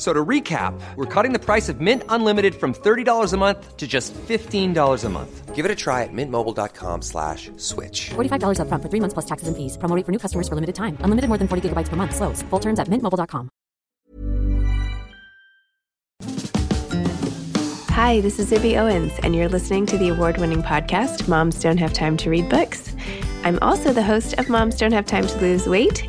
[0.00, 3.76] F- So to recap, we're cutting the price of Mint Unlimited from $30 a month
[3.76, 5.54] to just $15 a month.
[5.54, 8.08] Give it a try at mintmobile.com slash switch.
[8.14, 9.76] $45 upfront for three months plus taxes and fees.
[9.76, 10.96] Promo rate for new customers for limited time.
[11.04, 12.16] Unlimited more than 40 gigabytes per month.
[12.16, 12.40] Slows.
[12.48, 13.50] Full terms at mintmobile.com.
[17.90, 21.76] Hi, this is Zibby Owens, and you're listening to the award winning podcast, Moms Don't
[21.76, 22.96] Have Time to Read Books.
[23.44, 26.08] I'm also the host of Moms Don't Have Time to Lose Weight,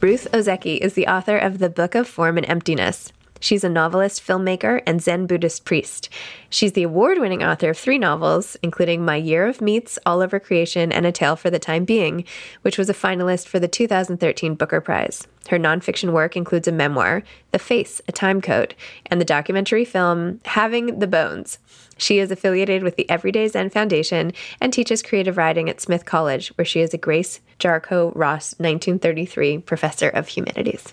[0.00, 3.12] Ruth Ozeki is the author of The Book of Form and Emptiness.
[3.38, 6.08] She's a novelist, filmmaker, and Zen Buddhist priest.
[6.48, 10.40] She's the award winning author of three novels, including My Year of Meats, All Over
[10.40, 12.24] Creation, and A Tale for the Time Being,
[12.62, 15.26] which was a finalist for the 2013 Booker Prize.
[15.50, 18.74] Her nonfiction work includes a memoir, The Face, A Time Code,
[19.04, 21.58] and the documentary film Halving the Bones.
[21.98, 24.32] She is affiliated with the Everyday Zen Foundation
[24.62, 29.58] and teaches creative writing at Smith College, where she is a Grace Jarcho Ross 1933
[29.58, 30.92] Professor of Humanities.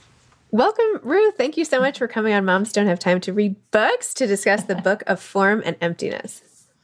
[0.51, 1.35] Welcome, Ruth.
[1.35, 4.27] Thank you so much for coming on Moms Don't Have Time to Read Books to
[4.27, 6.41] discuss the book of form and emptiness.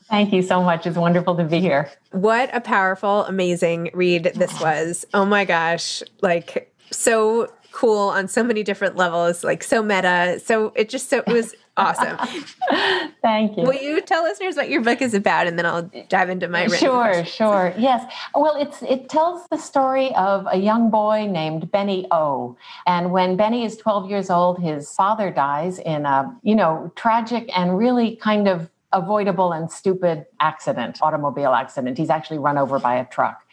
[0.10, 0.86] Thank you so much.
[0.86, 1.90] It's wonderful to be here.
[2.12, 5.06] What a powerful, amazing read this was.
[5.14, 6.04] Oh my gosh.
[6.22, 7.52] Like, so
[7.84, 10.40] cool on so many different levels, like, so meta.
[10.44, 12.18] So it just so, it was awesome.
[13.22, 13.64] Thank you.
[13.64, 16.68] Will you tell listeners what your book is about and then I'll dive into my
[16.68, 17.30] Sure, questions.
[17.30, 17.74] sure.
[17.78, 18.10] Yes.
[18.34, 22.56] Well, it's it tells the story of a young boy named Benny O.
[22.86, 27.50] And when Benny is 12 years old, his father dies in a, you know, tragic
[27.58, 31.98] and really kind of avoidable and stupid accident, automobile accident.
[31.98, 33.44] He's actually run over by a truck.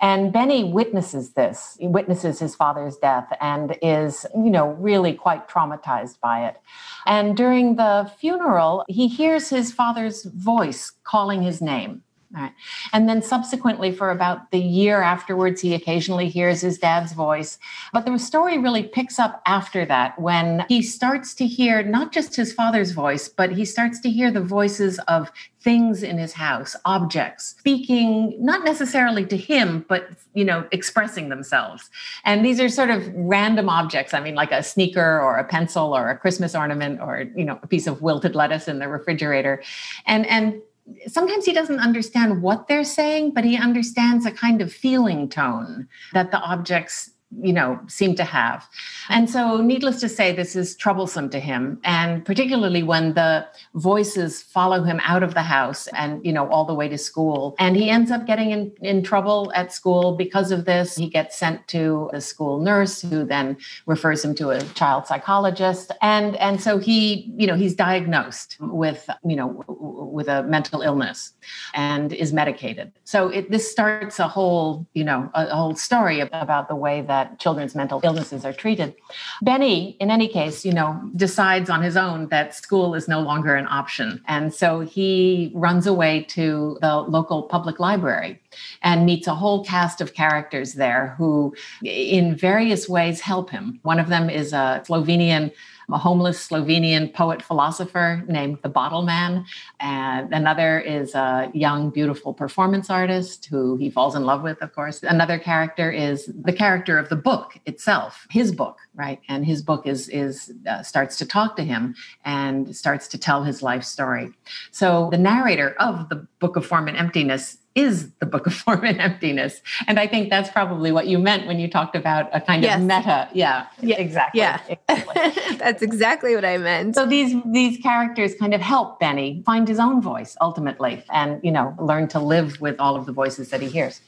[0.00, 1.76] And Benny witnesses this.
[1.80, 6.60] He witnesses his father's death and is, you know, really quite traumatized by it.
[7.06, 12.02] And during the funeral, he hears his father's voice calling his name.
[12.36, 12.52] All right.
[12.92, 17.58] And then subsequently, for about the year afterwards, he occasionally hears his dad's voice.
[17.92, 22.36] But the story really picks up after that when he starts to hear not just
[22.36, 25.32] his father's voice, but he starts to hear the voices of
[25.62, 31.90] things in his house, objects, speaking not necessarily to him, but you know, expressing themselves.
[32.24, 34.14] And these are sort of random objects.
[34.14, 37.58] I mean, like a sneaker or a pencil or a Christmas ornament or you know,
[37.62, 39.62] a piece of wilted lettuce in the refrigerator.
[40.06, 40.62] And and
[41.06, 45.88] sometimes he doesn't understand what they're saying, but he understands a kind of feeling tone
[46.12, 48.68] that the objects you know, seem to have.
[49.08, 51.80] And so, needless to say, this is troublesome to him.
[51.84, 56.64] And particularly when the voices follow him out of the house and, you know, all
[56.64, 57.54] the way to school.
[57.58, 60.96] And he ends up getting in, in trouble at school because of this.
[60.96, 63.56] He gets sent to a school nurse who then
[63.86, 65.92] refers him to a child psychologist.
[66.02, 71.32] And, and so he, you know, he's diagnosed with, you know, with a mental illness
[71.74, 72.92] and is medicated.
[73.04, 77.02] So it, this starts a whole, you know, a, a whole story about the way
[77.02, 78.94] that that children's mental illnesses are treated.
[79.42, 83.54] Benny, in any case, you know, decides on his own that school is no longer
[83.54, 84.22] an option.
[84.26, 88.40] And so he runs away to the local public library
[88.82, 93.78] and meets a whole cast of characters there who, in various ways, help him.
[93.82, 95.52] One of them is a Slovenian
[95.92, 99.44] a homeless Slovenian poet philosopher named the Bottle Man.
[99.78, 104.74] And another is a young, beautiful performance artist who he falls in love with, of
[104.74, 105.02] course.
[105.02, 109.20] Another character is the character of the book itself, his book, right?
[109.28, 111.94] And his book is is uh, starts to talk to him
[112.24, 114.32] and starts to tell his life story.
[114.70, 118.84] So the narrator of the Book of Form and Emptiness is the book of form
[118.84, 119.60] and emptiness.
[119.86, 122.80] And i think that's probably what you meant when you talked about a kind yes.
[122.80, 123.28] of meta.
[123.32, 123.96] Yeah, yeah.
[123.96, 124.40] exactly.
[124.40, 124.60] Yeah.
[124.68, 125.56] Exactly.
[125.56, 126.94] that's exactly what i meant.
[126.94, 131.52] So these these characters kind of help benny find his own voice ultimately and you
[131.52, 134.00] know learn to live with all of the voices that he hears.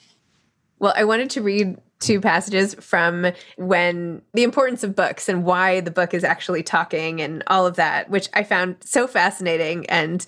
[0.79, 5.81] Well i wanted to read two passages from when the importance of books and why
[5.81, 10.27] the book is actually talking and all of that which i found so fascinating and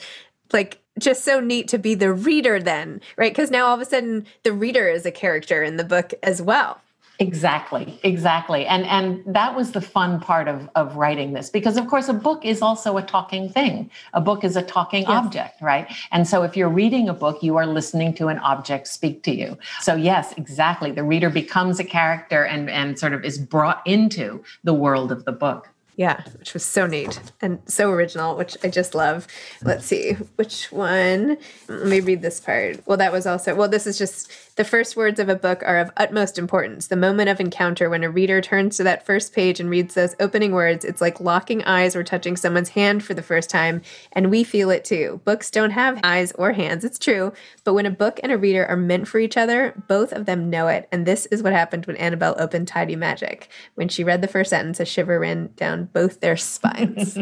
[0.53, 3.33] like just so neat to be the reader then, right?
[3.33, 6.41] Because now all of a sudden the reader is a character in the book as
[6.41, 6.81] well.
[7.21, 8.67] Exactly, exactly.
[8.67, 12.13] And and that was the fun part of of writing this because of course a
[12.13, 13.89] book is also a talking thing.
[14.15, 15.11] A book is a talking yes.
[15.11, 15.87] object, right?
[16.11, 19.31] And so if you're reading a book, you are listening to an object speak to
[19.33, 19.57] you.
[19.81, 20.91] So yes, exactly.
[20.91, 25.25] The reader becomes a character and and sort of is brought into the world of
[25.25, 25.69] the book.
[25.97, 29.29] Yeah, which was so neat and so original, which I just love.
[29.63, 31.37] Let's see, which one?
[31.69, 32.85] Let me read this part.
[32.85, 35.79] Well, that was also, well, this is just the first words of a book are
[35.79, 36.89] of utmost importance.
[36.89, 40.17] The moment of encounter when a reader turns to that first page and reads those
[40.19, 43.81] opening words, it's like locking eyes or touching someone's hand for the first time,
[44.13, 45.21] and we feel it too.
[45.25, 47.33] Books don't have eyes or hands, it's true,
[47.63, 50.51] but when a book and a reader are meant for each other, both of them
[50.51, 50.89] know it.
[50.91, 53.49] And this is what happened when Annabelle opened Tidy Magic.
[53.77, 57.15] When she read the first sentence, a shiver ran down both their spines.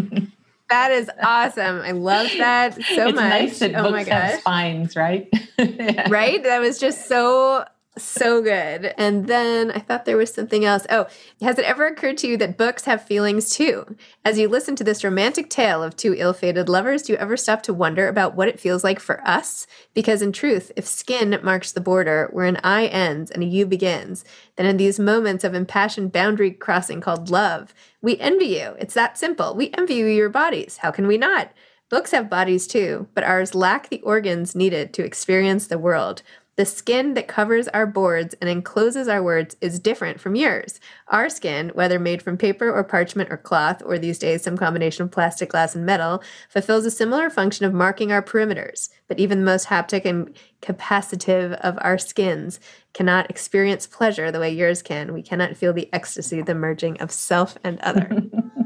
[0.70, 1.80] that is awesome.
[1.80, 3.16] I love that so it's much.
[3.16, 4.40] Nice that oh my gosh.
[4.40, 5.28] spines, right?
[5.58, 6.08] yeah.
[6.08, 6.42] Right?
[6.42, 7.64] That was just so
[7.98, 8.94] so good.
[8.96, 10.86] And then I thought there was something else.
[10.88, 11.06] Oh,
[11.42, 13.96] has it ever occurred to you that books have feelings too?
[14.24, 17.36] As you listen to this romantic tale of two ill fated lovers, do you ever
[17.36, 19.66] stop to wonder about what it feels like for us?
[19.92, 23.66] Because in truth, if skin marks the border where an I ends and a you
[23.66, 24.24] begins,
[24.56, 28.74] then in these moments of impassioned boundary crossing called love, we envy you.
[28.78, 29.54] It's that simple.
[29.54, 30.78] We envy you your bodies.
[30.78, 31.52] How can we not?
[31.92, 36.22] Books have bodies too, but ours lack the organs needed to experience the world.
[36.56, 40.80] The skin that covers our boards and encloses our words is different from yours.
[41.08, 45.04] Our skin, whether made from paper or parchment or cloth, or these days some combination
[45.04, 48.90] of plastic, glass, and metal, fulfills a similar function of marking our perimeters.
[49.08, 52.60] But even the most haptic and capacitive of our skins
[52.92, 55.14] cannot experience pleasure the way yours can.
[55.14, 58.10] We cannot feel the ecstasy, the merging of self and other.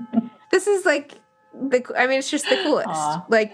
[0.51, 1.21] this is like
[1.55, 2.89] the, I mean, it's just the coolest.
[2.89, 3.31] Aww.
[3.31, 3.53] Like,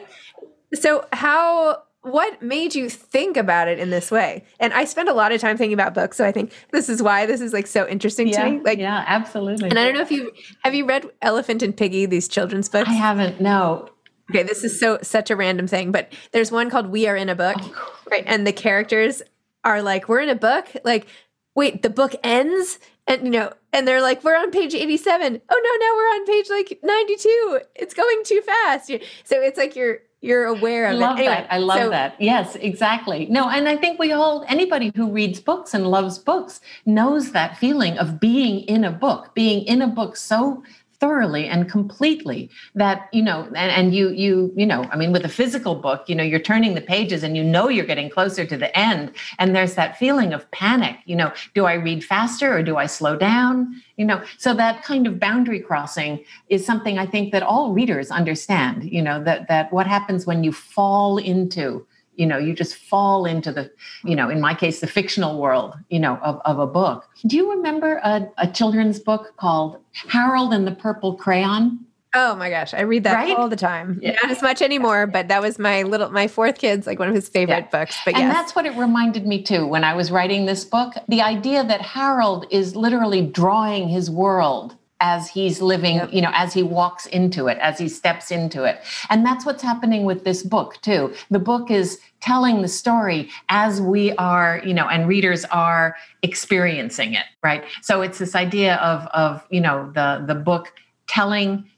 [0.73, 4.45] so how what made you think about it in this way?
[4.59, 7.03] And I spend a lot of time thinking about books, so I think this is
[7.03, 8.61] why this is like so interesting yeah, to me.
[8.61, 9.71] Like, yeah, absolutely.
[9.71, 10.33] And I don't know if you
[10.65, 12.89] have you read Elephant and Piggie, these children's books.
[12.89, 13.41] I haven't.
[13.41, 13.89] No.
[14.31, 17.29] Okay, this is so such a random thing, but there's one called We Are in
[17.29, 18.25] a Book, oh, right?
[18.27, 19.23] And the characters
[19.63, 21.07] are like, "We're in a book." Like,
[21.55, 25.61] wait, the book ends, and you know, and they're like, "We're on page 87." Oh
[25.65, 27.61] no, now we're on page like 92.
[27.75, 28.89] It's going too fast.
[29.25, 31.23] So it's like you're you're aware of love it.
[31.23, 31.53] Anyway, that.
[31.53, 32.15] I love so, that.
[32.21, 33.27] Yes, exactly.
[33.27, 37.59] No, and I think we all, anybody who reads books and loves books knows that
[37.59, 40.63] feeling of being in a book, being in a book so
[41.03, 45.25] thoroughly and completely that you know and, and you you you know i mean with
[45.25, 48.45] a physical book you know you're turning the pages and you know you're getting closer
[48.47, 49.11] to the end.
[49.41, 52.87] And there's that feeling of panic you know do i read faster or do i
[52.87, 53.83] slow down?
[53.97, 58.13] You know so that kind of boundary crossing is something i think that all readers
[58.13, 62.77] understand you know that that what happens when you fall into you know you just
[62.77, 63.71] fall into the
[64.05, 67.37] you know in my case the fictional world you know of, of a book do
[67.37, 69.79] you remember a, a children's book called
[70.09, 71.79] harold and the purple crayon
[72.15, 73.35] Oh my gosh, I read that right?
[73.35, 73.99] all the time.
[74.03, 74.17] Yeah.
[74.23, 77.15] Not as much anymore, but that was my little my fourth kid's like one of
[77.15, 77.79] his favorite yeah.
[77.79, 77.97] books.
[78.05, 78.35] But and yes.
[78.35, 80.93] that's what it reminded me too when I was writing this book.
[81.09, 86.13] The idea that Harold is literally drawing his world as he's living, yep.
[86.13, 88.81] you know, as he walks into it, as he steps into it.
[89.11, 91.13] And that's what's happening with this book too.
[91.29, 97.15] The book is telling the story as we are, you know, and readers are experiencing
[97.15, 97.65] it, right?
[97.83, 100.73] So it's this idea of of, you know, the the book
[101.09, 101.69] telling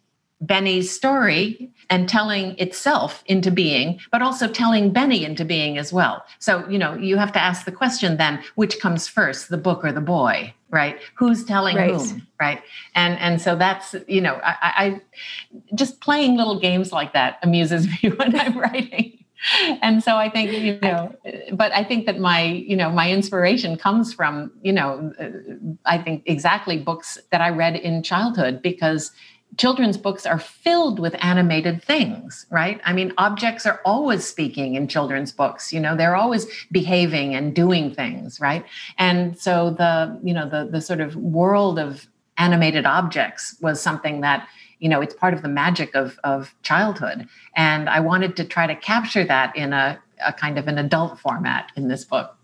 [0.41, 6.25] Benny's story and telling itself into being, but also telling Benny into being as well.
[6.39, 9.85] So, you know, you have to ask the question then, which comes first, the book
[9.85, 11.01] or the boy, right?
[11.15, 11.93] Who's telling right.
[11.93, 12.63] whom, right?
[12.95, 15.01] And and so that's, you know, I, I
[15.75, 19.25] just playing little games like that amuses me when I'm writing
[19.83, 21.15] and so i think you know
[21.53, 25.29] but i think that my you know my inspiration comes from you know uh,
[25.85, 29.13] i think exactly books that i read in childhood because
[29.57, 32.81] children's books are filled with animated things right?
[32.85, 37.55] I mean objects are always speaking in children's books you know they're always behaving and
[37.55, 38.65] doing things right?
[38.99, 42.07] And so the you know the the sort of world of
[42.37, 47.29] animated objects was something that you know it's part of the magic of of childhood.
[47.55, 51.19] And i wanted to try to capture that in a, a kind of an adult
[51.19, 52.37] format in this book.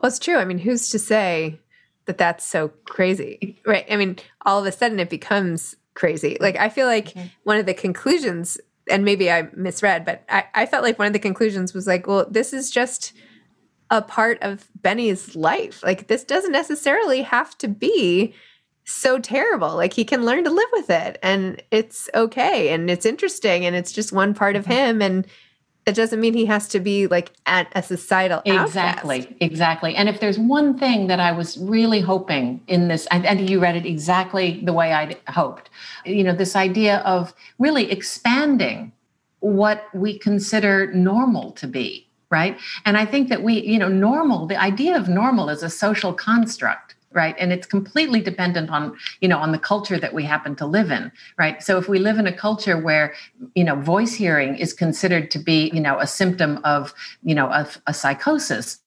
[0.00, 0.36] Well it's true.
[0.36, 1.58] I mean who's to say
[2.06, 3.86] that that's so crazy right?
[3.90, 6.36] I mean all of a sudden it becomes crazy.
[6.40, 7.32] Like I feel like okay.
[7.44, 8.58] one of the conclusions,
[8.90, 12.06] and maybe I misread, but I, I felt like one of the conclusions was like,
[12.06, 13.12] well, this is just
[13.90, 15.82] a part of Benny's life.
[15.82, 18.34] Like this doesn't necessarily have to be
[18.84, 19.74] so terrible.
[19.74, 23.74] Like he can learn to live with it and it's okay and it's interesting and
[23.74, 24.72] it's just one part of mm-hmm.
[24.72, 25.26] him and
[25.86, 29.20] it doesn't mean he has to be like at a societal exactly.
[29.20, 29.36] outcast.
[29.40, 29.94] exactly.
[29.96, 33.60] And if there's one thing that i was really hoping in this and, and you
[33.60, 35.70] read it exactly the way i hoped
[36.04, 38.92] you know this idea of really expanding
[39.40, 42.58] what we consider normal to be right?
[42.84, 46.12] And i think that we you know normal the idea of normal is a social
[46.12, 47.34] construct right?
[47.38, 50.90] And it's completely dependent on you know on the culture that we happen to live
[50.90, 51.62] in right?
[51.62, 53.14] So if we live in a culture where
[53.54, 57.48] you know voice hearing is considered to be you know a symptom of you know
[57.50, 58.80] of a psychosis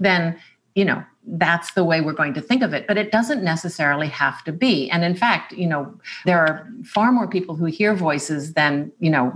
[0.00, 0.38] then
[0.74, 2.86] you know that's the way we're going to think of it.
[2.86, 4.90] But it doesn't necessarily have to be.
[4.90, 9.10] And in fact you know there are far more people who hear voices than you
[9.10, 9.32] know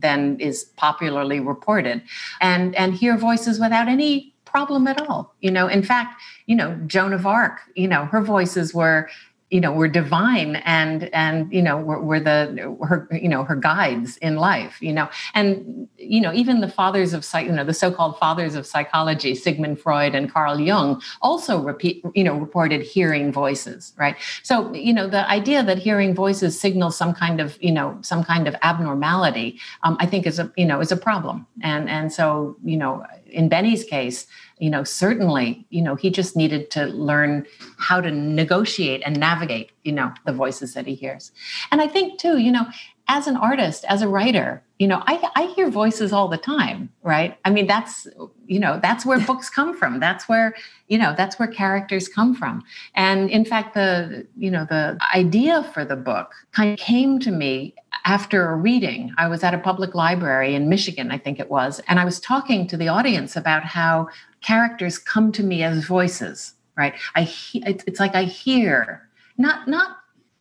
[0.00, 2.02] than is popularly reported.
[2.40, 6.78] And and hear voices without any problem at all you know in fact you know
[6.86, 9.08] joan of arc you know her voices were
[9.50, 13.56] you know were divine and and you know were, were the her you know her
[13.56, 17.74] guides in life you know and you know even the fathers of you know the
[17.74, 23.32] so-called fathers of psychology sigmund freud and carl jung also repeat you know reported hearing
[23.32, 27.72] voices right so you know the idea that hearing voices signals some kind of you
[27.72, 31.46] know some kind of abnormality um, i think is a you know is a problem
[31.62, 34.26] and and so you know in benny's case
[34.58, 37.46] you know certainly you know he just needed to learn
[37.78, 41.32] how to negotiate and navigate you know the voices that he hears.
[41.70, 42.66] And i think too you know
[43.08, 46.90] as an artist as a writer you know I, I hear voices all the time
[47.02, 47.38] right?
[47.44, 48.08] I mean that's
[48.46, 50.00] you know that's where books come from.
[50.00, 50.54] That's where
[50.88, 52.64] you know that's where characters come from.
[52.94, 57.30] And in fact the you know the idea for the book kind of came to
[57.30, 59.12] me after a reading.
[59.18, 62.18] I was at a public library in michigan i think it was and i was
[62.20, 64.08] talking to the audience about how
[64.40, 66.94] characters come to me as voices right?
[67.14, 69.98] I it's like i hear not not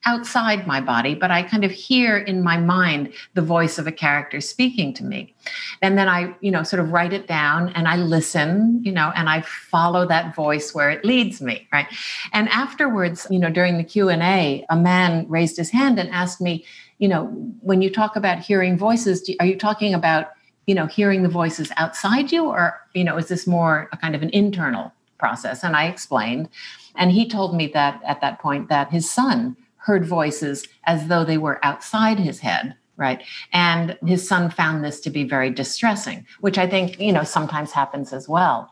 [0.10, 3.92] outside my body but i kind of hear in my mind the voice of a
[3.92, 5.34] character speaking to me.
[5.84, 9.12] And then i you know sort of write it down and i listen you know
[9.16, 11.88] and i follow that voice where it leads me right?
[12.34, 16.66] And afterwards you know during the q&a a man raised his hand and asked me
[16.98, 17.24] you know
[17.62, 20.32] when you talk about hearing voices are you talking about
[20.66, 24.16] you know hearing the voices outside you or you know is this more a kind
[24.16, 25.64] of an internal process?
[25.64, 26.50] And i explained.
[26.96, 31.26] And he told me that at that point that his son heard voices as though
[31.26, 33.24] they were outside his head right?
[33.54, 37.72] And his son found this to be very distressing which i think you know sometimes
[37.72, 38.72] happens as well.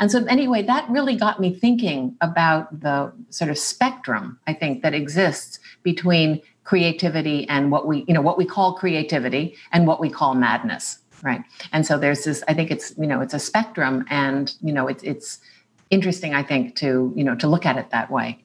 [0.00, 4.82] And so anyway that really got me thinking about the sort of spectrum i think
[4.82, 10.00] that exists between creativity and what we you know what we call creativity and what
[10.00, 11.42] we call madness right?
[11.72, 14.88] And so there's this i think it's you know it's a spectrum and you know
[14.88, 15.38] it's it's
[15.90, 18.44] interesting i think to you know to look at it that way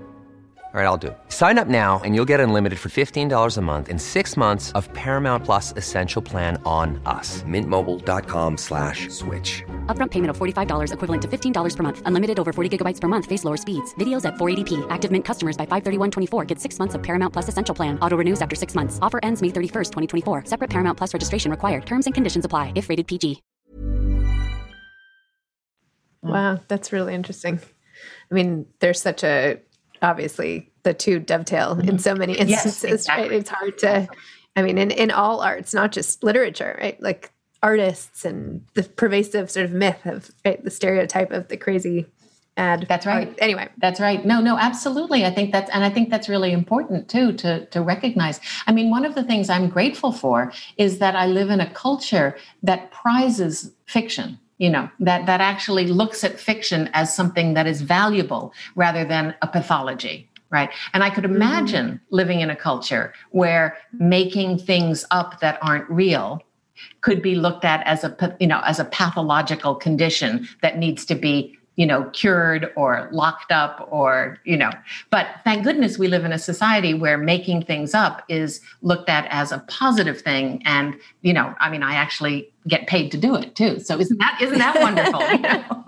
[0.73, 1.17] All right, I'll do it.
[1.27, 4.87] Sign up now and you'll get unlimited for $15 a month in six months of
[4.93, 7.43] Paramount Plus Essential Plan on us.
[7.43, 9.63] Mintmobile.com slash switch.
[9.87, 12.01] Upfront payment of $45 equivalent to $15 per month.
[12.05, 13.25] Unlimited over 40 gigabytes per month.
[13.25, 13.93] Face lower speeds.
[13.95, 14.87] Videos at 480p.
[14.89, 17.99] Active Mint customers by 531.24 get six months of Paramount Plus Essential Plan.
[17.99, 18.97] Auto renews after six months.
[19.01, 19.91] Offer ends May 31st,
[20.23, 20.45] 2024.
[20.45, 21.85] Separate Paramount Plus registration required.
[21.85, 23.43] Terms and conditions apply if rated PG.
[26.23, 27.59] Wow, that's really interesting.
[28.31, 29.59] I mean, there's such a
[30.01, 31.97] obviously the two dovetail in mm-hmm.
[31.97, 33.29] so many Yes, instances, exactly.
[33.29, 33.39] right?
[33.39, 34.07] It's hard to
[34.55, 37.01] I mean, in, in all arts, not just literature, right?
[37.01, 37.31] Like
[37.63, 42.05] artists and the pervasive sort of myth of right, the stereotype of the crazy
[42.57, 42.85] ad.
[42.89, 43.29] That's right.
[43.29, 43.37] art.
[43.39, 44.25] Anyway, That's right.
[44.25, 45.25] No, no, absolutely.
[45.25, 48.39] I think that's, and I think that's really important too to to recognize.
[48.67, 51.69] I mean, one of the things I'm grateful for is that I live in a
[51.69, 54.39] culture that prizes fiction.
[54.61, 59.33] You know, that that actually looks at fiction as something that is valuable rather than
[59.41, 60.29] a pathology.
[60.51, 60.69] Right.
[60.93, 61.41] And I could mm-hmm.
[61.47, 66.43] imagine living in a culture where making things up that aren't real
[67.01, 71.15] could be looked at as a you know as a pathological condition that needs to
[71.15, 74.71] be you know cured or locked up or you know
[75.09, 79.25] but thank goodness we live in a society where making things up is looked at
[79.29, 83.35] as a positive thing and you know i mean i actually get paid to do
[83.35, 85.85] it too so isn't that isn't that wonderful you know?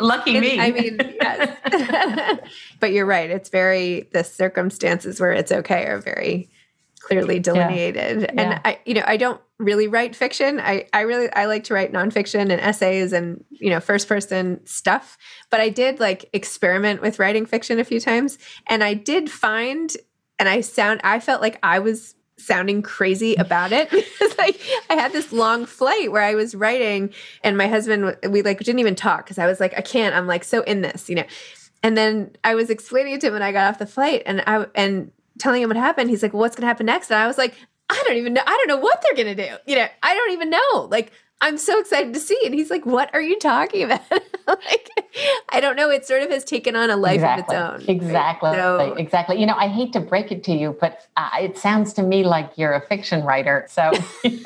[0.00, 2.40] lucky me I mean, yes.
[2.80, 3.30] but you're right.
[3.30, 6.48] It's very the circumstances where it's okay are very
[7.04, 8.22] clearly delineated.
[8.22, 8.42] Yeah.
[8.42, 10.58] And I, you know, I don't really write fiction.
[10.58, 14.64] I, I really I like to write nonfiction and essays and you know first person
[14.66, 15.18] stuff.
[15.50, 19.94] But I did like experiment with writing fiction a few times, and I did find,
[20.38, 24.94] and I sound I felt like I was sounding crazy about it because like I
[24.94, 27.12] had this long flight where I was writing
[27.44, 30.26] and my husband we like didn't even talk because I was like I can't I'm
[30.26, 31.24] like so in this you know
[31.84, 34.42] and then I was explaining it to him when I got off the flight and
[34.48, 36.10] I and telling him what happened.
[36.10, 37.10] He's like well what's gonna happen next?
[37.10, 37.54] And I was like
[37.90, 39.56] I don't even know I don't know what they're gonna do.
[39.66, 40.88] You know I don't even know.
[40.90, 44.00] Like I'm so excited to see and he's like what are you talking about
[44.46, 44.90] like
[45.50, 47.56] I don't know it sort of has taken on a life exactly.
[47.56, 47.88] of its own right?
[47.88, 48.52] Exactly.
[48.52, 49.40] So- exactly.
[49.40, 52.24] You know, I hate to break it to you, but uh, it sounds to me
[52.24, 53.66] like you're a fiction writer.
[53.68, 53.92] So
[54.24, 54.40] you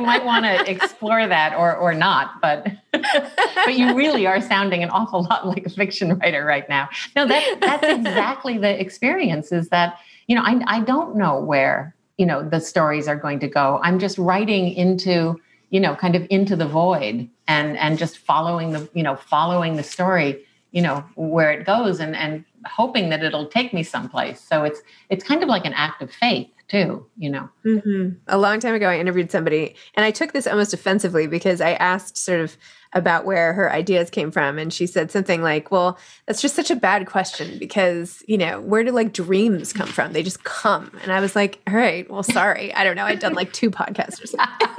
[0.00, 2.40] might want to explore that or or not.
[2.40, 6.88] But but you really are sounding an awful lot like a fiction writer right now.
[7.14, 9.52] No, that that's exactly the experience.
[9.52, 13.40] Is that you know I I don't know where you know the stories are going
[13.40, 13.80] to go.
[13.82, 18.72] I'm just writing into you know kind of into the void and and just following
[18.72, 23.22] the you know following the story you know where it goes and and hoping that
[23.22, 24.40] it'll take me someplace.
[24.40, 27.48] So it's it's kind of like an act of faith too you know.
[27.62, 31.60] Hmm A long time ago, I interviewed somebody, and I took this almost offensively because
[31.60, 32.56] I asked sort of
[32.96, 36.70] about where her ideas came from, and she said something like, "Well, that's just such
[36.70, 40.12] a bad question because you know where do like dreams come from?
[40.12, 43.04] They just come." And I was like, "All right, well, sorry, I don't know.
[43.04, 44.68] I'd done like two podcasts or something."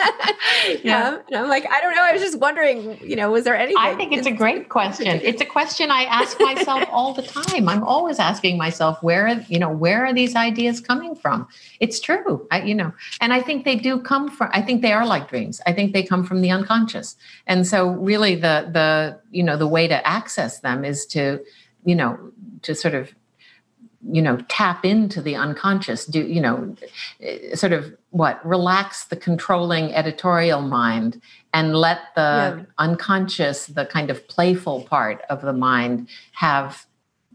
[0.83, 1.09] Yeah.
[1.09, 2.03] Um, and I'm like, I don't know.
[2.03, 3.77] I was just wondering, you know, was there anything?
[3.79, 5.07] I think it's a great question.
[5.07, 7.69] It's a question I ask myself all the time.
[7.69, 11.47] I'm always asking myself where, you know, where are these ideas coming from?
[11.79, 12.47] It's true.
[12.51, 15.29] I, you know, and I think they do come from I think they are like
[15.29, 15.61] dreams.
[15.65, 17.15] I think they come from the unconscious.
[17.45, 18.89] And so really the the,
[19.37, 21.21] you know, the way to access them is to,
[21.89, 22.11] you know,
[22.65, 23.13] to sort of
[24.15, 26.55] you know tap into the unconscious do you know
[27.19, 31.11] eh, sort of what relax the controlling editorial mind
[31.57, 32.63] and let the Yeah.
[32.77, 36.85] unconscious the kind of playful part of the mind have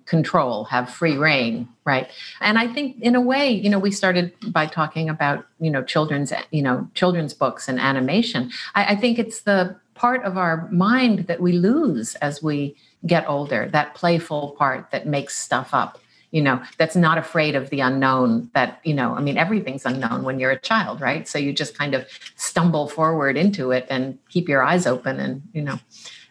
[0.07, 2.07] control have free reign right
[2.41, 5.83] and i think in a way you know we started by talking about you know
[5.95, 9.59] children's you know children's books and animation i, I think it's the
[10.03, 15.07] part of our mind that we lose as we get older that playful part that
[15.07, 15.99] makes stuff up
[16.33, 20.23] you know, that's not afraid of the unknown that, you know, I mean, everything's unknown
[20.23, 21.29] when you're a child, right?
[21.29, 25.43] So you just kind of stumble forward into it and keep your eyes open and,
[25.53, 25.79] you know,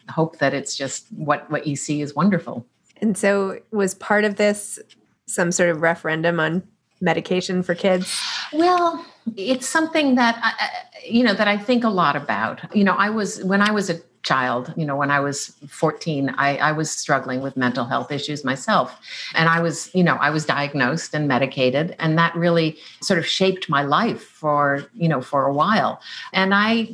[0.10, 2.66] hope that it's just what what you see is wonderful.
[3.00, 4.80] And so was part of this
[5.28, 6.64] some sort of referendum on
[7.00, 8.20] medication for kids?
[8.54, 9.06] Well,
[9.38, 10.70] it's something that I,
[11.08, 12.76] you know that I think a lot about.
[12.76, 16.30] You know, I was when I was a child you know when i was 14
[16.38, 19.00] I, I was struggling with mental health issues myself
[19.34, 23.26] and i was you know i was diagnosed and medicated and that really sort of
[23.26, 26.02] shaped my life for you know for a while
[26.34, 26.88] and i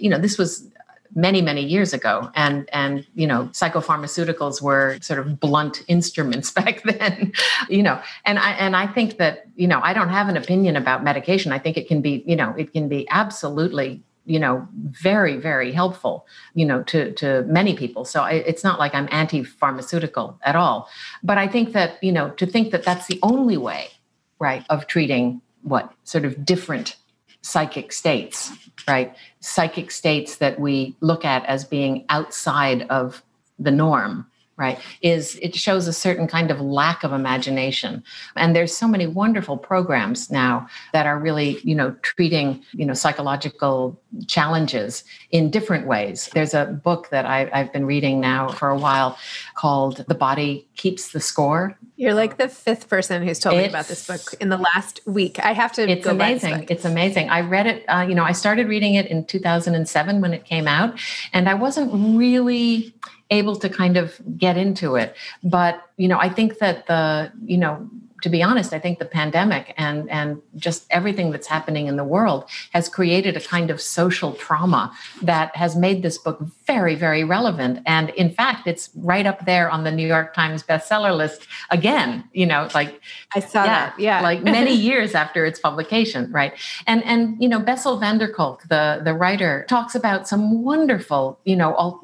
[0.00, 0.68] you know this was
[1.14, 2.30] many many years ago.
[2.34, 7.32] And and you know psychopharmaceuticals were sort of blunt instruments back then
[7.68, 8.00] you know.
[8.24, 11.52] And i and i think that you know i don't have an opinion about medication.
[11.52, 15.72] I think it can be you know it can be absolutely you know very very
[15.72, 18.04] helpful you know to to many people.
[18.04, 20.88] So I, it's not like i'm anti pharmaceutical at all.
[21.22, 23.90] But i think that you know to think that that's the only way
[24.38, 26.96] right of treating what sort of different
[27.42, 28.52] psychic states,
[28.88, 29.14] right?
[29.40, 33.22] Psychic states that we look at as being outside of
[33.58, 34.26] the norm
[34.62, 38.02] right is it shows a certain kind of lack of imagination.
[38.36, 40.54] And there's so many wonderful programs now
[40.94, 46.30] that are really you know treating you know psychological challenges in different ways.
[46.34, 49.18] There's a book that I, have been reading now for a while
[49.54, 51.76] called the body keeps the score.
[51.96, 55.00] You're like the fifth person who's told it's, me about this book in the last
[55.06, 55.38] week.
[55.38, 56.66] I have to it's amazing.
[56.68, 57.30] it's amazing.
[57.30, 60.66] I read it uh, you know i started reading it in 2007 when it came
[60.66, 60.98] out
[61.32, 62.94] and i wasn't really
[63.32, 65.16] able to kind of get into it.
[65.42, 67.88] But, you know, I think that the, you know,
[68.22, 72.04] to be honest, I think the pandemic and and just everything that's happening in the
[72.04, 74.92] world has created a kind of social trauma
[75.22, 77.80] that has made this book very, very relevant.
[77.84, 82.24] And in fact, it's right up there on the New York Times bestseller list again.
[82.32, 83.00] You know, like
[83.34, 86.52] I saw yeah, that, yeah, like many years after its publication, right?
[86.86, 91.40] And and you know, Bessel van der Kolk, the the writer, talks about some wonderful,
[91.44, 92.00] you know, all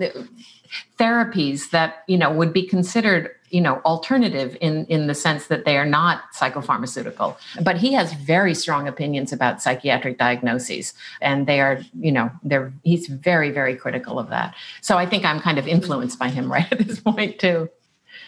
[0.98, 5.64] therapies that you know would be considered you know alternative in in the sense that
[5.64, 11.60] they are not psychopharmaceutical but he has very strong opinions about psychiatric diagnoses and they
[11.60, 15.58] are you know they're he's very very critical of that so i think i'm kind
[15.58, 17.68] of influenced by him right at this point too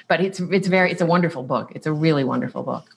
[0.08, 2.96] but it's it's very it's a wonderful book it's a really wonderful book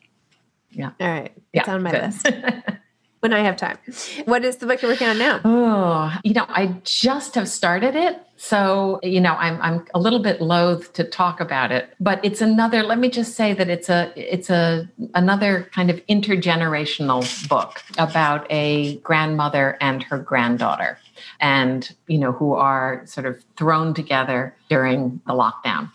[0.71, 2.03] yeah all right it's yeah, on my good.
[2.03, 2.27] list
[3.23, 3.77] when I have time.
[4.25, 5.39] What is the book you're working on now?
[5.45, 8.21] Oh, you know, I just have started it.
[8.45, 12.41] So, you know, I'm I'm a little bit loath to talk about it, but it's
[12.41, 17.81] another let me just say that it's a it's a another kind of intergenerational book
[17.97, 20.99] about a grandmother and her granddaughter
[21.39, 25.89] and, you know, who are sort of thrown together during the lockdown,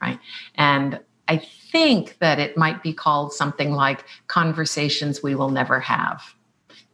[0.00, 0.20] right?
[0.54, 1.38] And I
[1.72, 6.22] think that it might be called something like Conversations We Will Never Have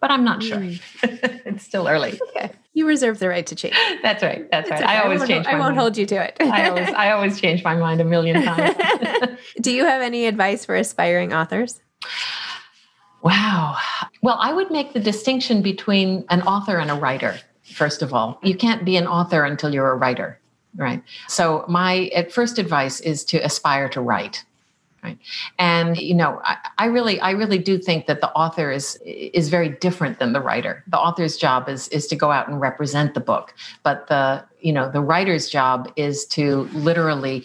[0.01, 0.59] but I'm not sure.
[0.59, 0.83] Mm.
[1.47, 2.21] it's still early.
[2.29, 2.51] Okay.
[2.75, 3.75] You reserve the right to change.
[4.03, 4.51] That's right.
[4.51, 4.83] That's right.
[4.83, 4.93] Okay.
[4.93, 5.47] I always I change.
[5.47, 5.79] I won't mind.
[5.79, 6.37] hold you to it.
[6.41, 8.77] I always, I always change my mind a million times.
[9.61, 11.81] Do you have any advice for aspiring authors?
[13.23, 13.77] Wow.
[14.23, 17.39] Well, I would make the distinction between an author and a writer.
[17.63, 20.39] First of all, you can't be an author until you're a writer,
[20.77, 21.03] right?
[21.29, 24.45] So my first advice is to aspire to write
[25.05, 25.19] right?
[25.59, 29.49] And you know I, I, really i really do think that the author is is
[29.51, 30.83] very different than the writer.
[30.89, 34.73] The author's job is is to go out and represent the book but the you
[34.73, 37.45] know the writer's job is to literally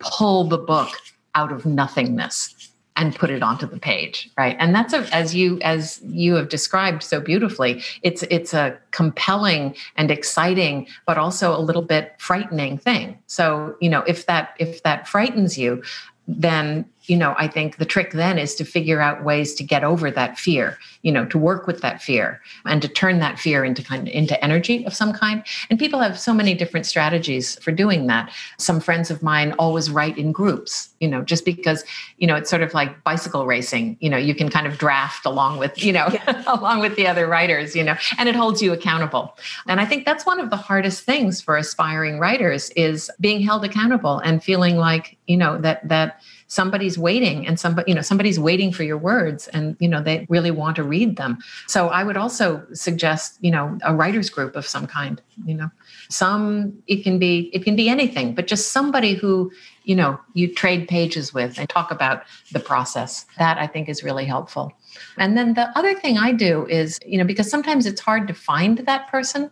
[0.00, 0.90] pull the book
[1.34, 2.52] out of nothingness
[2.98, 4.56] and put it onto the page right?
[4.58, 9.76] And that's a, as you as you have described so beautifully it's it's a compelling
[9.96, 13.18] and exciting but also a little bit frightening thing.
[13.26, 15.82] So you know if that if that frightens you
[16.28, 19.84] then you know i think the trick then is to figure out ways to get
[19.84, 23.64] over that fear you know to work with that fear and to turn that fear
[23.64, 25.44] into kind of into energy of some kind.
[25.70, 28.32] And people have so many different strategies for doing that.
[28.58, 31.84] Some friends of mine always write in groups you know just because
[32.18, 35.26] you know it's sort of like bicycle racing you know you can kind of draft
[35.26, 36.42] along with you know yeah.
[36.54, 39.36] along with the other writers you know and it holds you accountable.
[39.66, 43.64] And i think that's one of the hardest things for aspiring writers is being held
[43.64, 48.38] accountable and feeling like you know that that somebody's waiting and somebody you know somebody's
[48.38, 51.38] waiting for your words and you know they really want to read them.
[51.66, 55.70] So i would also suggest you know a writers group of some kind you know.
[56.08, 59.50] Some it can be it can be anything but just somebody who
[59.84, 63.26] you know you trade pages with and talk about the process.
[63.38, 64.72] That i think is really helpful.
[65.18, 68.34] And then the other thing I do is, you know, because sometimes it's hard to
[68.34, 69.50] find that person,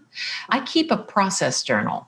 [0.48, 2.06] I keep a process journal.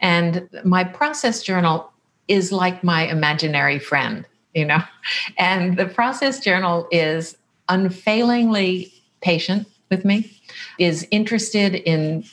[0.00, 1.91] And my process journal
[2.28, 4.82] is like my imaginary friend you know.
[5.38, 7.36] And the process journal is
[7.68, 10.30] unfailingly patient with me,
[10.78, 12.24] is interested in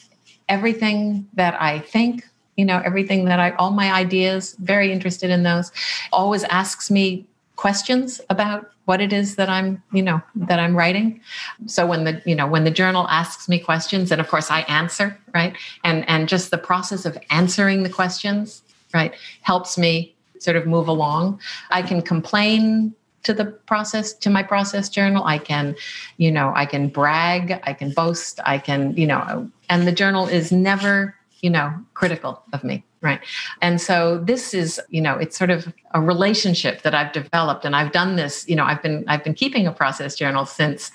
[0.48, 2.26] everything that I think,
[2.58, 5.72] you know, everything that I, all my ideas, very interested in those,
[6.12, 7.26] always asks me
[7.56, 11.22] questions about what it is that I'm, you know, that I'm writing.
[11.68, 14.62] So when the, you know, when the journal asks me questions, and of course I
[14.62, 15.56] answer, right?
[15.84, 20.88] And and just the process of answering the questions, right, helps me sort of move
[20.88, 21.40] along.
[21.70, 25.24] I can complain to the process to my process journal.
[25.26, 25.76] I can
[26.18, 30.28] you know i can brag i can boast i can you know and the journal
[30.28, 33.22] is never you know critical of me right?
[33.62, 37.76] And so this is you know it's sort of a relationship that i've developed and
[37.76, 40.92] i've done this you know i've been i've been keeping a process journal since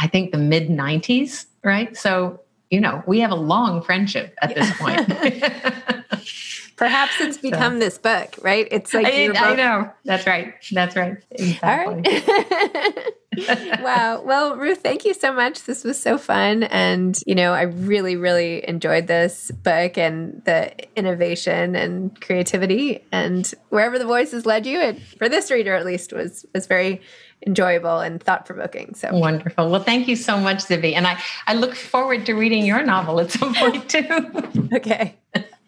[0.00, 1.96] i think the mid 90s right?
[1.96, 5.06] So you know we have a long friendship at this point
[6.76, 7.78] Perhaps it's become so.
[7.78, 8.66] this book, right?
[8.70, 9.90] It's like I, I, know.
[10.04, 10.54] That's right.
[10.70, 11.16] That's right.
[11.30, 11.62] Exactly.
[11.62, 13.12] All right.
[13.82, 14.22] wow.
[14.22, 15.64] Well, Ruth, thank you so much.
[15.64, 16.64] This was so fun.
[16.64, 23.04] And, you know, I really, really enjoyed this book and the innovation and creativity.
[23.12, 27.00] And wherever the voices led you, it, for this reader at least, was was very
[27.46, 28.94] enjoyable and thought provoking.
[28.94, 29.70] So wonderful.
[29.70, 30.94] Well, thank you so much, Zibby.
[30.94, 34.68] And I, I look forward to reading your novel at some point too.
[34.74, 35.16] okay.